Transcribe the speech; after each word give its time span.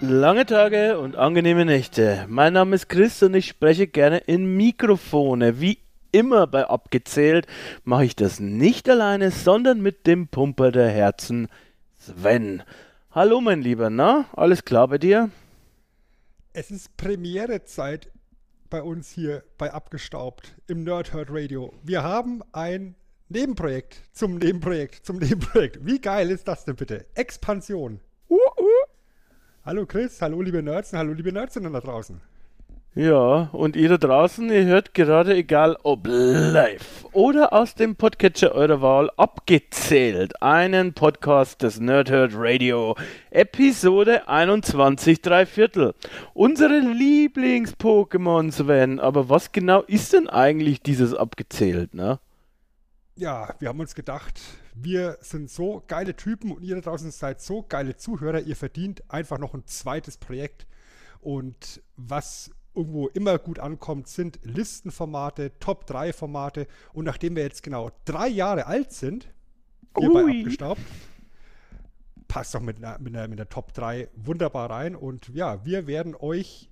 Lange 0.00 0.46
Tage 0.46 1.00
und 1.00 1.16
angenehme 1.16 1.64
Nächte. 1.64 2.24
Mein 2.28 2.52
Name 2.52 2.76
ist 2.76 2.88
Chris 2.88 3.20
und 3.24 3.34
ich 3.34 3.48
spreche 3.48 3.88
gerne 3.88 4.18
in 4.18 4.56
Mikrofone. 4.56 5.60
Wie 5.60 5.80
immer 6.12 6.46
bei 6.46 6.68
Abgezählt 6.68 7.48
mache 7.82 8.04
ich 8.04 8.14
das 8.14 8.38
nicht 8.38 8.88
alleine, 8.88 9.32
sondern 9.32 9.80
mit 9.80 10.06
dem 10.06 10.28
Pumper 10.28 10.70
der 10.70 10.88
Herzen, 10.88 11.48
Sven. 11.96 12.62
Hallo 13.10 13.40
mein 13.40 13.60
Lieber, 13.60 13.90
na? 13.90 14.26
Alles 14.36 14.64
klar 14.64 14.86
bei 14.86 14.98
dir? 14.98 15.30
Es 16.52 16.70
ist 16.70 16.96
Premierezeit 16.96 18.08
bei 18.70 18.82
uns 18.82 19.10
hier 19.10 19.42
bei 19.58 19.72
Abgestaubt 19.72 20.54
im 20.68 20.84
Nerdhurt 20.84 21.28
Radio. 21.28 21.74
Wir 21.82 22.04
haben 22.04 22.42
ein 22.52 22.94
Nebenprojekt 23.30 24.00
zum 24.12 24.38
Nebenprojekt 24.38 25.04
zum 25.04 25.18
Nebenprojekt. 25.18 25.84
Wie 25.84 26.00
geil 26.00 26.30
ist 26.30 26.46
das 26.46 26.64
denn 26.64 26.76
bitte? 26.76 27.04
Expansion. 27.14 28.00
Hallo 29.68 29.84
Chris, 29.84 30.22
hallo 30.22 30.40
liebe 30.40 30.62
Nerds, 30.62 30.94
hallo 30.94 31.12
liebe 31.12 31.30
Nerdsinnen 31.30 31.74
da 31.74 31.80
draußen. 31.80 32.22
Ja, 32.94 33.50
und 33.52 33.76
ihr 33.76 33.90
da 33.90 33.98
draußen, 33.98 34.50
ihr 34.50 34.64
hört 34.64 34.94
gerade, 34.94 35.36
egal 35.36 35.76
ob 35.82 36.06
live 36.06 37.04
oder 37.12 37.52
aus 37.52 37.74
dem 37.74 37.94
Podcatcher 37.94 38.52
eurer 38.52 38.80
Wahl, 38.80 39.10
abgezählt 39.18 40.40
einen 40.40 40.94
Podcast 40.94 41.62
des 41.62 41.80
Nerdherd 41.80 42.32
Radio, 42.34 42.96
Episode 43.28 44.26
21, 44.26 45.20
drei 45.20 45.44
Viertel. 45.44 45.92
Unsere 46.32 46.78
Lieblings-Pokémon, 46.78 48.50
Sven. 48.50 48.98
Aber 48.98 49.28
was 49.28 49.52
genau 49.52 49.82
ist 49.82 50.14
denn 50.14 50.30
eigentlich 50.30 50.80
dieses 50.80 51.12
abgezählt, 51.12 51.92
ne? 51.92 52.20
Ja, 53.16 53.54
wir 53.58 53.68
haben 53.68 53.80
uns 53.80 53.94
gedacht, 53.94 54.40
wir 54.82 55.18
sind 55.20 55.50
so 55.50 55.82
geile 55.86 56.14
Typen 56.16 56.52
und 56.52 56.62
ihr 56.62 56.74
da 56.74 56.80
draußen 56.80 57.10
seid 57.10 57.40
so 57.40 57.62
geile 57.62 57.96
Zuhörer. 57.96 58.40
Ihr 58.40 58.56
verdient 58.56 59.02
einfach 59.10 59.38
noch 59.38 59.54
ein 59.54 59.66
zweites 59.66 60.16
Projekt. 60.16 60.66
Und 61.20 61.82
was 61.96 62.50
irgendwo 62.74 63.08
immer 63.08 63.38
gut 63.38 63.58
ankommt, 63.58 64.08
sind 64.08 64.38
Listenformate, 64.42 65.58
Top-3-Formate. 65.58 66.66
Und 66.92 67.04
nachdem 67.04 67.36
wir 67.36 67.42
jetzt 67.42 67.62
genau 67.62 67.90
drei 68.04 68.28
Jahre 68.28 68.66
alt 68.66 68.92
sind, 68.92 69.28
hier 69.98 70.12
bei 70.12 70.20
Abgestaubt, 70.20 70.80
passt 72.28 72.54
doch 72.54 72.60
mit 72.60 72.76
einer, 72.76 72.98
mit, 72.98 73.16
einer, 73.16 73.26
mit 73.26 73.40
einer 73.40 73.48
Top 73.48 73.72
3 73.72 74.08
wunderbar 74.14 74.70
rein. 74.70 74.94
Und 74.94 75.28
ja, 75.28 75.64
wir 75.64 75.86
werden 75.86 76.14
euch 76.14 76.70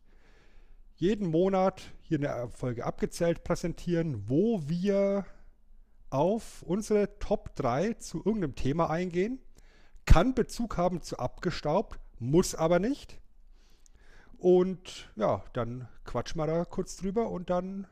jeden 0.95 1.29
Monat 1.29 1.83
hier 2.03 2.19
eine 2.19 2.49
Folge 2.51 2.85
abgezählt 2.85 3.43
präsentieren, 3.43 4.29
wo 4.29 4.63
wir 4.69 5.27
auf 6.11 6.63
unsere 6.63 7.19
Top 7.19 7.55
3 7.57 7.95
zu 7.95 8.19
irgendeinem 8.19 8.55
Thema 8.55 8.91
eingehen. 8.91 9.39
Kann 10.05 10.35
Bezug 10.35 10.77
haben 10.77 11.03
zu 11.03 11.19
abgestaubt, 11.19 11.99
muss 12.19 12.55
aber 12.55 12.79
nicht. 12.79 13.21
Und 14.39 15.11
ja, 15.17 15.43
dann 15.53 15.89
quatschen 16.05 16.41
wir 16.41 16.47
da 16.47 16.65
kurz 16.65 16.97
drüber 16.97 17.31
und 17.31 17.51
dann 17.51 17.87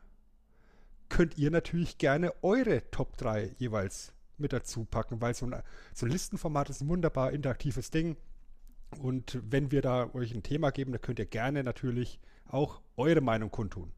könnt 1.09 1.37
ihr 1.37 1.51
natürlich 1.51 1.97
gerne 1.97 2.33
eure 2.41 2.89
Top 2.91 3.17
3 3.17 3.55
jeweils 3.57 4.13
mit 4.37 4.53
dazu 4.53 4.85
packen, 4.85 5.21
weil 5.21 5.33
so 5.33 5.45
ein, 5.45 5.61
so 5.93 6.05
ein 6.05 6.11
Listenformat 6.11 6.69
ist 6.69 6.81
ein 6.81 6.89
wunderbar 6.89 7.31
interaktives 7.31 7.91
Ding. 7.91 8.17
Und 9.01 9.39
wenn 9.43 9.71
wir 9.71 9.81
da 9.81 10.13
euch 10.13 10.33
ein 10.33 10.43
Thema 10.43 10.71
geben, 10.71 10.91
dann 10.91 11.01
könnt 11.01 11.19
ihr 11.19 11.25
gerne 11.25 11.63
natürlich 11.63 12.19
auch 12.47 12.81
eure 12.97 13.21
Meinung 13.21 13.51
kundtun. 13.51 13.91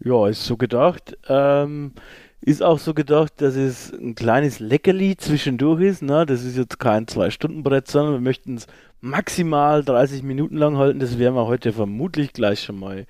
Ja, 0.00 0.28
ist 0.28 0.44
so 0.44 0.56
gedacht. 0.56 1.16
Ähm, 1.28 1.92
ist 2.40 2.62
auch 2.62 2.78
so 2.78 2.94
gedacht, 2.94 3.32
dass 3.40 3.56
es 3.56 3.92
ein 3.92 4.14
kleines 4.14 4.60
Leckerli 4.60 5.16
zwischendurch 5.16 5.82
ist. 5.82 6.02
Ne? 6.02 6.24
Das 6.24 6.44
ist 6.44 6.56
jetzt 6.56 6.78
kein 6.78 7.08
Zwei-Stunden-Brett, 7.08 7.88
sondern 7.88 8.14
wir 8.14 8.20
möchten 8.20 8.56
es 8.56 8.66
maximal 9.00 9.82
30 9.84 10.22
Minuten 10.22 10.56
lang 10.56 10.76
halten. 10.76 11.00
Das 11.00 11.18
werden 11.18 11.34
wir 11.34 11.46
heute 11.46 11.72
vermutlich 11.72 12.32
gleich 12.32 12.62
schon 12.62 12.78
mal 12.78 13.06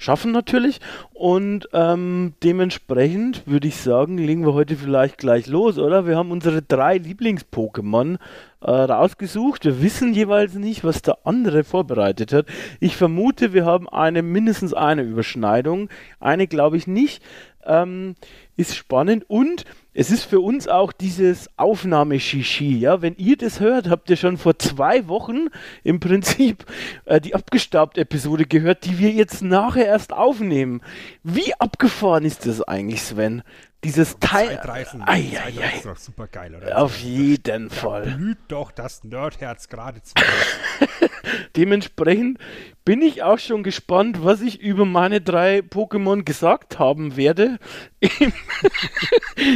schaffen 0.00 0.32
natürlich. 0.32 0.80
Und 1.12 1.68
ähm, 1.74 2.32
dementsprechend 2.42 3.46
würde 3.46 3.68
ich 3.68 3.76
sagen, 3.76 4.16
legen 4.18 4.44
wir 4.44 4.54
heute 4.54 4.74
vielleicht 4.74 5.18
gleich 5.18 5.46
los, 5.46 5.78
oder? 5.78 6.06
Wir 6.06 6.16
haben 6.16 6.32
unsere 6.32 6.62
drei 6.62 6.96
Lieblings-Pokémon 6.96 8.18
äh, 8.62 8.70
rausgesucht. 8.70 9.64
Wir 9.66 9.82
wissen 9.82 10.14
jeweils 10.14 10.54
nicht, 10.54 10.82
was 10.82 11.02
der 11.02 11.18
andere 11.24 11.62
vorbereitet 11.62 12.32
hat. 12.32 12.46
Ich 12.80 12.96
vermute, 12.96 13.52
wir 13.52 13.66
haben 13.66 13.88
eine 13.88 14.22
mindestens 14.22 14.72
eine 14.72 15.02
Überschneidung. 15.02 15.90
Eine 16.18 16.46
glaube 16.46 16.78
ich 16.78 16.86
nicht. 16.86 17.22
Ähm, 17.70 18.16
ist 18.56 18.76
spannend 18.76 19.24
und 19.28 19.64
es 19.94 20.10
ist 20.10 20.24
für 20.24 20.40
uns 20.40 20.66
auch 20.66 20.92
dieses 20.92 21.48
Aufnahmeshishi, 21.56 22.78
ja, 22.78 23.00
wenn 23.00 23.14
ihr 23.16 23.36
das 23.36 23.60
hört, 23.60 23.88
habt 23.88 24.10
ihr 24.10 24.16
schon 24.16 24.38
vor 24.38 24.58
zwei 24.58 25.06
Wochen 25.06 25.46
im 25.84 26.00
Prinzip 26.00 26.66
äh, 27.04 27.20
die 27.20 27.34
Abgestaubt-Episode 27.34 28.44
gehört, 28.44 28.84
die 28.84 28.98
wir 28.98 29.10
jetzt 29.10 29.42
nachher 29.42 29.86
erst 29.86 30.12
aufnehmen. 30.12 30.82
Wie 31.22 31.54
abgefahren 31.54 32.24
ist 32.24 32.44
das 32.46 32.60
eigentlich, 32.60 33.02
Sven? 33.02 33.42
Dieses 33.82 34.18
Teil. 34.18 34.48
Zeitreisen, 34.48 35.02
ei, 35.06 35.30
ei, 35.42 35.54
ei. 35.58 35.76
ist 35.76 35.86
doch 35.86 35.96
super 35.96 36.26
geil, 36.26 36.54
oder? 36.54 36.82
Auf 36.82 36.98
jeden 36.98 37.68
da 37.70 37.74
Fall. 37.74 38.02
blüht 38.02 38.38
doch 38.48 38.72
das 38.72 39.04
Nerdherz 39.04 39.68
geradezu. 39.68 40.12
Dementsprechend 41.56 42.38
bin 42.84 43.00
ich 43.00 43.22
auch 43.22 43.38
schon 43.38 43.62
gespannt, 43.62 44.22
was 44.22 44.42
ich 44.42 44.60
über 44.60 44.84
meine 44.84 45.22
drei 45.22 45.60
Pokémon 45.60 46.24
gesagt 46.24 46.78
haben 46.78 47.16
werde. 47.16 47.58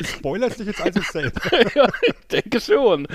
Spoilerst 0.05 0.59
dich 0.59 0.69
jetzt 0.69 0.81
also 0.81 1.01
selbst. 1.03 1.41
ja, 1.75 1.87
ich 2.03 2.27
denke 2.29 2.61
schon. 2.61 3.07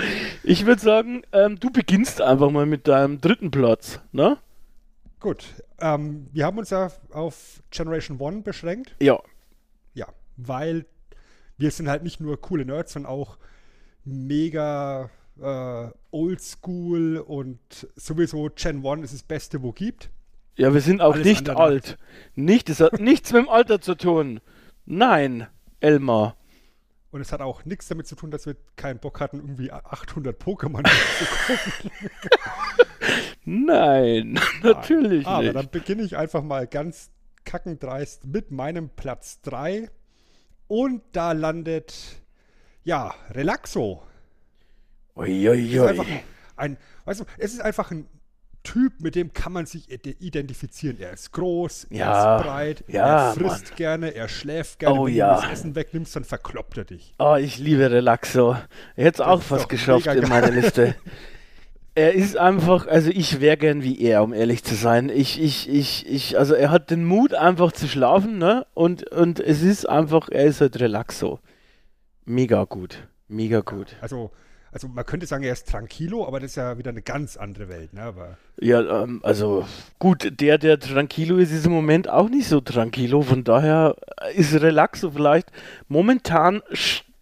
Ich 0.44 0.64
würde 0.64 0.80
sagen, 0.80 1.22
ähm, 1.32 1.58
du 1.58 1.70
beginnst 1.70 2.22
einfach 2.22 2.50
mal 2.50 2.66
mit 2.66 2.86
deinem 2.86 3.20
dritten 3.20 3.50
Platz, 3.50 4.00
ne? 4.12 4.38
Gut. 5.18 5.44
Ähm, 5.80 6.28
wir 6.32 6.46
haben 6.46 6.58
uns 6.58 6.70
ja 6.70 6.90
auf 7.12 7.62
Generation 7.70 8.20
1 8.22 8.44
beschränkt. 8.44 8.94
Ja. 9.00 9.18
Ja, 9.94 10.06
weil 10.36 10.86
wir 11.60 11.70
sind 11.70 11.88
halt 11.88 12.02
nicht 12.02 12.20
nur 12.20 12.40
coole 12.40 12.64
Nerds, 12.64 12.94
sondern 12.94 13.12
auch 13.12 13.38
mega 14.04 15.10
äh, 15.40 15.88
oldschool 16.10 17.18
und 17.18 17.58
sowieso 17.96 18.48
Gen 18.54 18.84
1 18.84 19.04
ist 19.04 19.14
das 19.14 19.22
Beste, 19.22 19.62
wo 19.62 19.72
gibt. 19.72 20.10
Ja, 20.56 20.74
wir 20.74 20.80
sind 20.80 21.00
auch 21.00 21.14
Alles 21.14 21.26
nicht 21.26 21.50
alt. 21.50 21.98
Nicht, 22.34 22.68
es 22.70 22.80
hat 22.80 22.98
nichts 23.00 23.32
mit 23.32 23.42
dem 23.42 23.48
Alter 23.48 23.80
zu 23.80 23.94
tun. 23.94 24.40
Nein, 24.84 25.46
Elmar. 25.80 26.36
Und 27.10 27.20
es 27.20 27.32
hat 27.32 27.40
auch 27.40 27.64
nichts 27.64 27.88
damit 27.88 28.06
zu 28.06 28.14
tun, 28.14 28.30
dass 28.30 28.46
wir 28.46 28.56
keinen 28.76 28.98
Bock 28.98 29.20
hatten, 29.20 29.38
irgendwie 29.38 29.72
800 29.72 30.40
Pokémon 30.40 30.84
zu 31.18 31.24
gucken. 31.46 32.10
Nein, 33.66 34.38
natürlich 34.62 35.26
Aber 35.26 35.42
nicht. 35.42 35.54
dann 35.56 35.68
beginne 35.70 36.02
ich 36.02 36.16
einfach 36.16 36.42
mal 36.42 36.66
ganz 36.66 37.10
kackendreist 37.44 38.26
mit 38.26 38.50
meinem 38.50 38.90
Platz 38.90 39.40
3. 39.42 39.90
Und 40.70 41.02
da 41.10 41.32
landet, 41.32 41.92
ja, 42.84 43.12
Relaxo. 43.32 44.04
Uiuiui. 45.16 45.80
Ein, 45.80 46.22
ein, 46.54 46.76
weißt 47.06 47.20
du, 47.22 47.24
es 47.38 47.54
ist 47.54 47.60
einfach 47.60 47.90
ein 47.90 48.06
Typ, 48.62 49.00
mit 49.00 49.16
dem 49.16 49.32
kann 49.32 49.52
man 49.52 49.66
sich 49.66 49.90
identifizieren. 49.90 51.00
Er 51.00 51.12
ist 51.12 51.32
groß, 51.32 51.88
ja, 51.90 52.04
er 52.06 52.36
ist 52.36 52.44
breit, 52.44 52.84
ja, 52.86 53.30
er 53.30 53.34
frisst 53.34 53.70
Mann. 53.70 53.76
gerne, 53.78 54.14
er 54.14 54.28
schläft 54.28 54.78
gerne. 54.78 55.00
Oh, 55.00 55.06
Wenn 55.06 55.14
ja. 55.14 55.34
du 55.34 55.42
das 55.42 55.50
Essen 55.50 55.74
wegnimmst, 55.74 56.14
dann 56.14 56.22
verkloppt 56.22 56.78
er 56.78 56.84
dich. 56.84 57.14
Oh, 57.18 57.34
ich 57.34 57.58
liebe 57.58 57.90
Relaxo. 57.90 58.56
Er 58.94 59.12
es 59.12 59.20
auch 59.20 59.42
fast 59.42 59.68
geschafft 59.68 60.06
in 60.06 60.28
meiner 60.28 60.52
Liste. 60.52 60.94
Er 61.94 62.14
ist 62.14 62.36
einfach, 62.36 62.86
also 62.86 63.10
ich 63.10 63.40
wäre 63.40 63.56
gern 63.56 63.82
wie 63.82 64.00
er, 64.00 64.22
um 64.22 64.32
ehrlich 64.32 64.62
zu 64.62 64.74
sein. 64.74 65.08
Ich, 65.08 65.42
ich, 65.42 65.68
ich, 65.68 66.06
ich, 66.08 66.38
also 66.38 66.54
er 66.54 66.70
hat 66.70 66.90
den 66.90 67.04
Mut, 67.04 67.34
einfach 67.34 67.72
zu 67.72 67.88
schlafen, 67.88 68.38
ne? 68.38 68.66
Und, 68.74 69.10
und 69.10 69.40
es 69.40 69.62
ist 69.62 69.88
einfach, 69.88 70.28
er 70.30 70.44
ist 70.44 70.60
halt 70.60 70.78
Relaxo. 70.78 71.40
Mega 72.24 72.64
gut. 72.64 73.08
Mega 73.26 73.60
gut. 73.60 73.96
Also, 74.00 74.30
also 74.72 74.86
man 74.86 75.04
könnte 75.04 75.26
sagen, 75.26 75.42
er 75.42 75.52
ist 75.52 75.68
tranquilo, 75.68 76.26
aber 76.26 76.38
das 76.38 76.52
ist 76.52 76.56
ja 76.56 76.78
wieder 76.78 76.90
eine 76.90 77.02
ganz 77.02 77.36
andere 77.36 77.68
Welt, 77.68 77.92
ne? 77.92 78.02
Aber 78.02 78.38
Ja, 78.60 79.02
ähm, 79.02 79.20
also 79.24 79.66
gut, 79.98 80.40
der, 80.40 80.58
der 80.58 80.78
tranquilo 80.78 81.38
ist, 81.38 81.50
ist 81.50 81.66
im 81.66 81.72
Moment 81.72 82.08
auch 82.08 82.28
nicht 82.28 82.46
so 82.46 82.60
tranquilo. 82.60 83.22
Von 83.22 83.42
daher 83.42 83.96
ist 84.36 84.54
Relaxo 84.54 85.10
vielleicht 85.10 85.50
momentan 85.88 86.62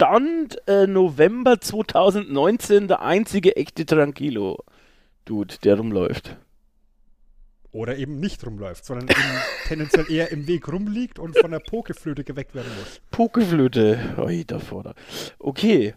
Stand 0.01 0.59
äh, 0.69 0.87
November 0.87 1.61
2019 1.61 2.87
der 2.87 3.03
einzige 3.03 3.57
echte 3.57 3.85
Tranquilo-Dude, 3.85 5.57
der 5.65 5.77
rumläuft. 5.77 6.37
Oder 7.73 7.97
eben 7.97 8.21
nicht 8.21 8.47
rumläuft, 8.47 8.85
sondern 8.85 9.09
eben 9.09 9.21
tendenziell 9.67 10.09
eher 10.09 10.31
im 10.31 10.47
Weg 10.47 10.73
rumliegt 10.73 11.19
und 11.19 11.37
von 11.37 11.51
der 11.51 11.59
Pokeflöte 11.59 12.23
geweckt 12.23 12.55
werden 12.55 12.71
muss. 12.79 13.01
Pokeflöte, 13.11 14.15
oi, 14.19 14.45
davor. 14.47 14.85
Da. 14.85 14.95
Okay. 15.41 15.95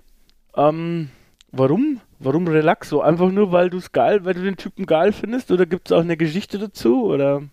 Ähm, 0.55 1.09
warum? 1.51 2.01
Warum 2.17 2.47
Relaxo? 2.47 3.01
Einfach 3.01 3.29
nur, 3.29 3.51
weil 3.51 3.69
du 3.69 3.77
es 3.77 3.91
geil, 3.91 4.25
weil 4.25 4.33
du 4.33 4.41
den 4.41 4.57
Typen 4.57 4.87
geil 4.87 5.13
findest? 5.13 5.51
Oder 5.51 5.67
gibt 5.67 5.89
es 5.89 5.91
auch 5.91 6.01
eine 6.01 6.17
Geschichte 6.17 6.57
dazu? 6.57 7.03
Oder? 7.03 7.43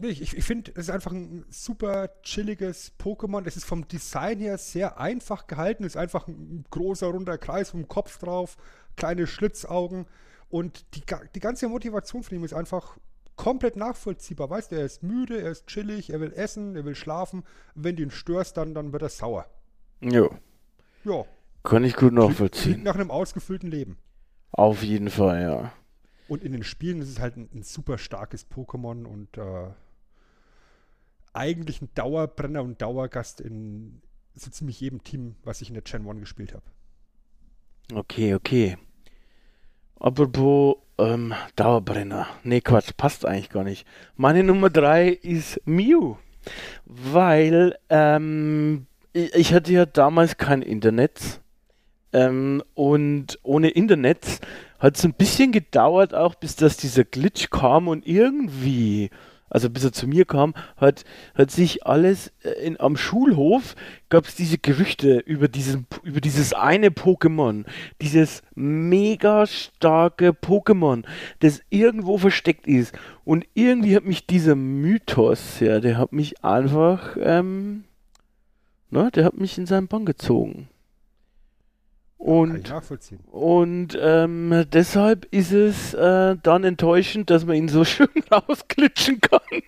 Nee, 0.00 0.08
ich, 0.08 0.36
ich 0.36 0.44
finde, 0.44 0.70
es 0.76 0.84
ist 0.84 0.90
einfach 0.90 1.10
ein 1.10 1.44
super 1.50 2.10
chilliges 2.22 2.92
Pokémon. 3.00 3.44
Es 3.46 3.56
ist 3.56 3.64
vom 3.64 3.88
Design 3.88 4.38
her 4.38 4.56
sehr 4.56 5.00
einfach 5.00 5.48
gehalten. 5.48 5.82
Es 5.82 5.94
ist 5.94 6.00
einfach 6.00 6.28
ein 6.28 6.64
großer, 6.70 7.08
runder 7.08 7.36
Kreis 7.36 7.70
vom 7.70 7.88
Kopf 7.88 8.18
drauf, 8.18 8.56
kleine 8.96 9.26
Schlitzaugen. 9.26 10.06
Und 10.50 10.86
die, 10.94 11.02
die 11.34 11.40
ganze 11.40 11.68
Motivation 11.68 12.22
von 12.22 12.36
ihm 12.36 12.44
ist 12.44 12.54
einfach 12.54 12.96
komplett 13.34 13.74
nachvollziehbar. 13.74 14.48
Weißt 14.50 14.70
du, 14.70 14.76
er 14.76 14.84
ist 14.84 15.02
müde, 15.02 15.42
er 15.42 15.50
ist 15.50 15.66
chillig, 15.66 16.10
er 16.10 16.20
will 16.20 16.32
essen, 16.32 16.76
er 16.76 16.84
will 16.84 16.94
schlafen. 16.94 17.42
Wenn 17.74 17.96
du 17.96 18.04
ihn 18.04 18.12
störst, 18.12 18.56
dann, 18.56 18.74
dann 18.74 18.92
wird 18.92 19.02
er 19.02 19.08
sauer. 19.08 19.46
Jo. 20.00 20.30
Ja. 21.04 21.24
Kann 21.64 21.82
ich 21.82 21.96
gut 21.96 22.12
nachvollziehen. 22.12 22.72
Klingt 22.72 22.84
nach 22.84 22.94
einem 22.94 23.10
ausgefüllten 23.10 23.68
Leben. 23.68 23.98
Auf 24.52 24.84
jeden 24.84 25.10
Fall, 25.10 25.42
ja. 25.42 25.72
Und 26.28 26.44
in 26.44 26.52
den 26.52 26.62
Spielen 26.62 27.02
ist 27.02 27.08
es 27.08 27.18
halt 27.18 27.36
ein, 27.36 27.48
ein 27.52 27.62
super 27.62 27.98
starkes 27.98 28.48
Pokémon 28.48 29.04
und 29.04 29.36
äh, 29.38 29.70
eigentlich 31.32 31.82
ein 31.82 31.88
Dauerbrenner 31.94 32.62
und 32.62 32.80
Dauergast 32.80 33.40
in 33.40 34.02
so 34.34 34.50
ziemlich 34.50 34.80
jedem 34.80 35.02
Team, 35.02 35.36
was 35.44 35.60
ich 35.60 35.68
in 35.68 35.74
der 35.74 35.82
Gen 35.82 36.08
1 36.08 36.20
gespielt 36.20 36.54
habe. 36.54 36.64
Okay, 37.92 38.34
okay. 38.34 38.76
Apropos 39.98 40.76
ähm, 40.98 41.34
Dauerbrenner. 41.56 42.28
Nee, 42.44 42.60
Quatsch, 42.60 42.90
passt 42.96 43.24
eigentlich 43.24 43.50
gar 43.50 43.64
nicht. 43.64 43.86
Meine 44.16 44.44
Nummer 44.44 44.70
3 44.70 45.08
ist 45.08 45.60
Mew. 45.64 46.16
Weil 46.84 47.76
ähm, 47.88 48.86
ich 49.12 49.52
hatte 49.52 49.72
ja 49.72 49.86
damals 49.86 50.36
kein 50.36 50.62
Internet. 50.62 51.40
Ähm, 52.12 52.62
und 52.74 53.38
ohne 53.42 53.70
Internet 53.70 54.40
hat 54.78 54.96
es 54.96 55.04
ein 55.04 55.14
bisschen 55.14 55.52
gedauert, 55.52 56.14
auch 56.14 56.34
bis 56.34 56.56
dass 56.56 56.76
dieser 56.76 57.04
Glitch 57.04 57.50
kam 57.50 57.88
und 57.88 58.06
irgendwie 58.06 59.10
also 59.50 59.70
bis 59.70 59.84
er 59.84 59.92
zu 59.92 60.06
mir 60.06 60.24
kam, 60.24 60.54
hat, 60.76 61.04
hat 61.34 61.50
sich 61.50 61.86
alles 61.86 62.32
äh, 62.42 62.50
in, 62.64 62.78
am 62.80 62.96
Schulhof 62.96 63.74
gab 64.08 64.26
es 64.26 64.34
diese 64.34 64.58
Gerüchte 64.58 65.18
über, 65.18 65.48
diesen, 65.48 65.86
über 66.02 66.20
dieses 66.20 66.52
eine 66.52 66.88
Pokémon, 66.88 67.64
dieses 68.00 68.42
mega 68.54 69.46
starke 69.46 70.30
Pokémon, 70.30 71.04
das 71.40 71.60
irgendwo 71.70 72.18
versteckt 72.18 72.66
ist. 72.66 72.94
Und 73.24 73.46
irgendwie 73.54 73.96
hat 73.96 74.04
mich 74.04 74.26
dieser 74.26 74.54
Mythos, 74.54 75.60
ja, 75.60 75.80
der 75.80 75.98
hat 75.98 76.12
mich 76.12 76.44
einfach, 76.44 77.16
ähm, 77.20 77.84
na, 78.90 79.10
der 79.10 79.24
hat 79.24 79.38
mich 79.38 79.58
in 79.58 79.66
seinen 79.66 79.88
Bann 79.88 80.06
gezogen. 80.06 80.68
Und, 82.18 82.74
und 83.30 83.96
ähm, 84.00 84.64
deshalb 84.72 85.26
ist 85.30 85.52
es 85.52 85.94
äh, 85.94 86.34
dann 86.42 86.64
enttäuschend, 86.64 87.30
dass 87.30 87.46
man 87.46 87.54
ihn 87.54 87.68
so 87.68 87.84
schön 87.84 88.08
rausklitschen 88.30 89.20
kann. 89.20 89.40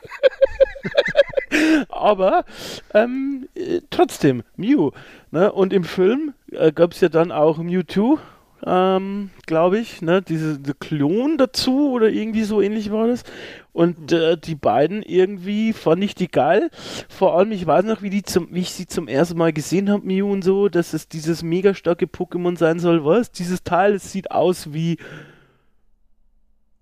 Aber 1.88 2.44
ähm, 2.92 3.48
äh, 3.54 3.80
trotzdem, 3.90 4.42
Mew. 4.56 4.90
Ne? 5.30 5.52
Und 5.52 5.72
im 5.72 5.84
Film 5.84 6.34
äh, 6.50 6.72
gab 6.72 6.92
es 6.92 7.00
ja 7.00 7.08
dann 7.08 7.30
auch 7.30 7.58
Mewtwo 7.58 8.18
ähm, 8.66 9.30
glaube 9.46 9.78
ich, 9.78 10.02
ne, 10.02 10.22
diese, 10.22 10.58
diese 10.58 10.74
Klon 10.74 11.38
dazu 11.38 11.90
oder 11.92 12.08
irgendwie 12.08 12.44
so 12.44 12.60
ähnlich 12.60 12.90
war 12.90 13.06
das. 13.06 13.24
Und 13.72 14.12
äh, 14.12 14.36
die 14.36 14.54
beiden 14.54 15.02
irgendwie 15.02 15.72
fand 15.72 16.02
ich 16.02 16.14
die 16.14 16.28
geil. 16.28 16.70
Vor 17.08 17.38
allem, 17.38 17.52
ich 17.52 17.66
weiß 17.66 17.84
noch, 17.84 18.02
wie, 18.02 18.10
die 18.10 18.22
zum, 18.22 18.48
wie 18.52 18.60
ich 18.60 18.72
sie 18.72 18.86
zum 18.86 19.08
ersten 19.08 19.38
Mal 19.38 19.52
gesehen 19.52 19.90
habe, 19.90 20.06
Mew 20.06 20.30
und 20.30 20.42
so, 20.42 20.68
dass 20.68 20.92
es 20.92 21.08
dieses 21.08 21.42
mega 21.42 21.74
starke 21.74 22.06
Pokémon 22.06 22.56
sein 22.58 22.80
soll. 22.80 23.04
Was? 23.04 23.30
Dieses 23.30 23.62
Teil, 23.62 23.94
es 23.94 24.10
sieht 24.12 24.30
aus 24.30 24.72
wie 24.72 24.98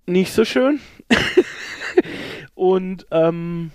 nicht 0.06 0.32
so 0.32 0.44
schön. 0.44 0.80
und 2.54 3.06
ähm, 3.10 3.70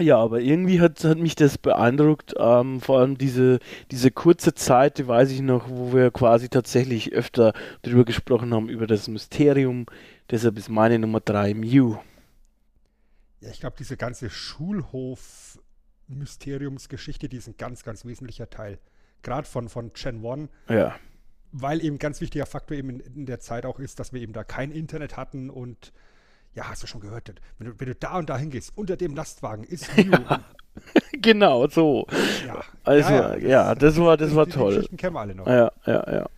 ja, 0.00 0.18
aber 0.18 0.40
irgendwie 0.40 0.80
hat, 0.80 1.04
hat 1.04 1.18
mich 1.18 1.36
das 1.36 1.56
beeindruckt, 1.56 2.34
ähm, 2.36 2.80
vor 2.80 2.98
allem 2.98 3.16
diese, 3.16 3.60
diese 3.92 4.10
kurze 4.10 4.52
Zeit, 4.54 4.98
die 4.98 5.06
weiß 5.06 5.30
ich 5.30 5.40
noch, 5.40 5.68
wo 5.68 5.92
wir 5.92 6.10
quasi 6.10 6.48
tatsächlich 6.48 7.12
öfter 7.12 7.52
darüber 7.82 8.04
gesprochen 8.04 8.52
haben, 8.52 8.68
über 8.68 8.88
das 8.88 9.06
Mysterium. 9.06 9.86
Deshalb 10.30 10.58
ist 10.58 10.68
meine 10.68 10.98
Nummer 10.98 11.20
3 11.20 11.54
Mew. 11.54 11.98
Ja, 13.40 13.50
ich 13.50 13.60
glaube, 13.60 13.76
diese 13.78 13.96
ganze 13.96 14.30
Schulhof-Mysteriumsgeschichte, 14.30 17.28
die 17.28 17.36
ist 17.36 17.46
ein 17.46 17.56
ganz, 17.56 17.84
ganz 17.84 18.04
wesentlicher 18.04 18.50
Teil. 18.50 18.80
Gerade 19.22 19.46
von, 19.46 19.68
von 19.68 19.92
Gen 19.92 20.26
1. 20.26 20.48
Ja. 20.70 20.96
Weil 21.52 21.84
eben 21.84 21.94
ein 21.96 22.00
ganz 22.00 22.20
wichtiger 22.20 22.46
Faktor 22.46 22.76
eben 22.76 22.90
in, 22.90 22.98
in 23.00 23.26
der 23.26 23.38
Zeit 23.38 23.64
auch 23.64 23.78
ist, 23.78 24.00
dass 24.00 24.12
wir 24.12 24.20
eben 24.20 24.32
da 24.32 24.42
kein 24.42 24.72
Internet 24.72 25.16
hatten 25.16 25.50
ja, 26.54 26.68
hast 26.68 26.82
du 26.82 26.86
schon 26.86 27.00
gehört, 27.00 27.32
wenn 27.58 27.68
du, 27.68 27.80
wenn 27.80 27.88
du 27.88 27.94
da 27.94 28.18
und 28.18 28.30
da 28.30 28.38
hingehst, 28.38 28.72
unter 28.76 28.96
dem 28.96 29.14
Lastwagen 29.14 29.64
ist 29.64 29.94
Mew. 29.96 30.18
genau, 31.12 31.68
so. 31.68 32.06
Ja, 32.46 32.62
also, 32.84 33.12
ja, 33.12 33.36
ja, 33.36 33.48
ja 33.48 33.74
das, 33.74 33.96
war, 33.98 34.16
das 34.16 34.34
war 34.34 34.46
die, 34.46 34.52
toll. 34.52 34.70
Die 34.70 34.76
Geschichten 34.76 34.96
kennen 34.96 35.14
wir 35.14 35.20
alle 35.20 35.34
noch. 35.34 35.46
Ja, 35.46 35.72
ja, 35.86 36.12
ja. 36.12 36.28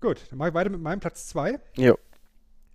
Gut, 0.00 0.26
dann 0.30 0.38
mache 0.38 0.50
ich 0.50 0.54
weiter 0.54 0.70
mit 0.70 0.80
meinem 0.80 1.00
Platz 1.00 1.26
2. 1.28 1.58
Ja. 1.76 1.94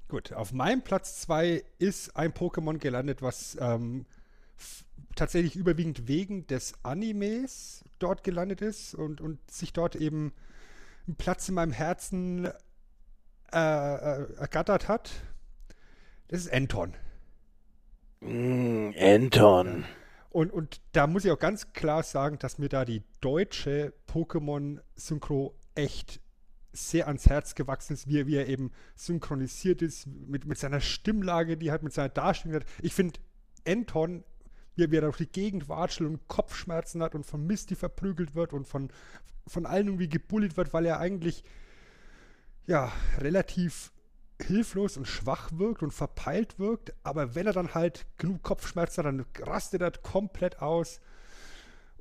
Gut, 0.10 0.34
auf 0.34 0.52
meinem 0.52 0.82
Platz 0.82 1.22
2 1.22 1.64
ist 1.80 2.16
ein 2.18 2.34
Pokémon 2.34 2.78
gelandet, 2.78 3.22
was 3.22 3.58
ähm, 3.60 4.06
tatsächlich 5.16 5.56
überwiegend 5.56 6.08
wegen 6.08 6.46
des 6.48 6.74
Animes 6.84 7.84
dort 8.00 8.24
gelandet 8.24 8.62
ist 8.62 8.94
und, 8.94 9.22
und 9.22 9.40
sich 9.50 9.74
dort 9.74 9.96
eben 9.96 10.34
einen 11.08 11.16
Platz 11.16 11.48
in 11.50 11.56
meinem 11.56 11.72
Herzen 11.72 12.50
äh, 13.54 13.58
äh, 13.58 14.34
ergattert 14.38 14.88
hat. 14.88 15.12
Das 16.28 16.42
ist 16.42 16.54
Anton. 16.54 16.94
Mm, 18.22 18.92
Anton. 18.98 19.86
Und, 20.30 20.52
und 20.52 20.82
da 20.94 21.06
muss 21.06 21.26
ich 21.26 21.32
auch 21.32 21.40
ganz 21.40 21.74
klar 21.74 22.02
sagen, 22.02 22.40
dass 22.40 22.58
mir 22.58 22.70
da 22.70 22.86
die 22.86 23.04
deutsche 23.22 23.94
Pokémon-Synchro 24.08 25.54
echt 25.76 26.20
sehr 26.72 27.06
ans 27.08 27.28
Herz 27.28 27.54
gewachsen 27.54 27.94
ist, 27.94 28.08
wie, 28.08 28.26
wie 28.26 28.38
er 28.38 28.48
eben 28.48 28.72
synchronisiert 28.96 29.84
ist, 29.84 30.08
mit, 30.08 30.46
mit 30.46 30.58
seiner 30.58 30.80
Stimmlage, 30.80 31.56
die 31.56 31.70
halt 31.70 31.84
mit 31.84 31.94
seiner 31.94 32.10
Darstellung 32.10 32.56
hat. 32.56 32.66
Ich 32.82 32.96
finde, 32.96 33.20
Anton, 33.68 34.24
wie, 34.76 34.90
wie 34.90 34.98
er 34.98 35.08
auf 35.08 35.18
die 35.18 35.28
Gegend 35.28 35.70
watschelt 35.70 36.10
und 36.10 36.28
Kopfschmerzen 36.28 37.04
hat 37.04 37.14
und 37.14 37.26
von 37.26 37.46
Misty 37.46 37.76
verprügelt 37.76 38.34
wird 38.34 38.54
und 38.54 38.68
von, 38.68 38.90
von 39.46 39.68
allen 39.68 39.86
irgendwie 39.86 40.10
gebullet 40.10 40.58
wird, 40.58 40.74
weil 40.74 40.88
er 40.88 41.00
eigentlich 41.00 41.44
ja, 42.66 42.92
relativ 43.20 43.92
hilflos 44.42 44.98
und 44.98 45.08
schwach 45.08 45.52
wirkt 45.54 45.84
und 45.84 45.92
verpeilt 45.92 46.60
wirkt, 46.60 46.94
aber 47.04 47.36
wenn 47.36 47.48
er 47.48 47.54
dann 47.54 47.74
halt 47.74 48.06
genug 48.18 48.44
Kopfschmerzen 48.44 49.04
hat, 49.04 49.06
dann 49.06 49.26
rastet 49.48 49.82
er 49.82 49.92
komplett 49.92 50.62
aus 50.62 51.00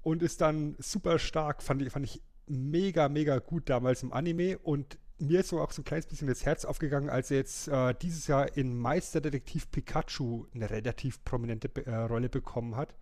und 0.02 0.23
ist 0.23 0.40
dann 0.40 0.76
super 0.78 1.19
stark, 1.19 1.62
fand 1.62 1.83
ich, 1.83 1.90
fand 1.90 2.07
ich 2.07 2.23
mega, 2.47 3.09
mega 3.09 3.38
gut 3.38 3.69
damals 3.69 4.02
im 4.02 4.12
Anime 4.12 4.59
und 4.59 4.99
mir 5.23 5.40
ist 5.40 5.49
so 5.49 5.61
auch 5.61 5.71
so 5.71 5.83
ein 5.83 5.85
kleines 5.85 6.07
bisschen 6.07 6.26
das 6.26 6.45
Herz 6.45 6.64
aufgegangen, 6.64 7.09
als 7.09 7.31
er 7.31 7.38
jetzt 7.38 7.69
äh, 7.69 7.95
dieses 7.95 8.26
Jahr 8.26 8.57
in 8.57 8.76
Meisterdetektiv 8.76 9.71
Pikachu 9.71 10.47
eine 10.54 10.69
relativ 10.69 11.25
prominente 11.25 11.71
äh, 11.87 11.95
Rolle 11.95 12.28
bekommen 12.28 12.76
hat. 12.76 12.95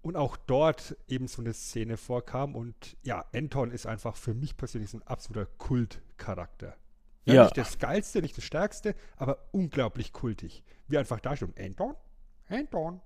Und 0.00 0.16
auch 0.16 0.36
dort 0.36 0.96
eben 1.08 1.28
so 1.28 1.42
eine 1.42 1.52
Szene 1.52 1.96
vorkam. 1.96 2.56
Und 2.56 2.96
ja, 3.02 3.24
Anton 3.32 3.70
ist 3.70 3.86
einfach 3.86 4.16
für 4.16 4.34
mich 4.34 4.56
persönlich 4.56 4.92
ein 4.94 5.02
absoluter 5.02 5.46
Kultcharakter. 6.22 6.76
Ja, 7.24 7.34
ja. 7.34 7.42
Nicht 7.44 7.56
das 7.56 7.78
Geilste, 7.78 8.20
nicht 8.20 8.36
das 8.36 8.44
Stärkste, 8.44 8.94
aber 9.16 9.38
unglaublich 9.52 10.12
kultig. 10.12 10.64
Wie 10.88 10.98
einfach 10.98 11.20
da 11.20 11.36
steht, 11.36 11.58
Anton? 11.58 11.94
Anton? 12.48 13.00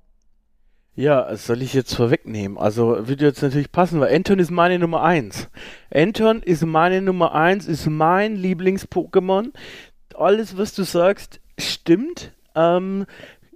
Ja, 0.94 1.36
soll 1.36 1.60
ich 1.60 1.74
jetzt 1.74 1.94
vorwegnehmen? 1.94 2.56
Also 2.56 3.06
würde 3.06 3.26
jetzt 3.26 3.42
natürlich 3.42 3.70
passen, 3.70 4.00
weil 4.00 4.14
Anton 4.14 4.38
ist 4.38 4.50
meine 4.50 4.78
Nummer 4.78 5.02
1. 5.02 5.50
Anton 5.92 6.42
ist 6.42 6.64
meine 6.64 7.02
Nummer 7.02 7.34
1, 7.34 7.66
ist 7.66 7.86
mein 7.86 8.36
Lieblings-Pokémon. 8.36 9.52
Alles, 10.14 10.56
was 10.56 10.74
du 10.74 10.84
sagst, 10.84 11.40
stimmt. 11.58 12.32
Ähm, 12.54 13.04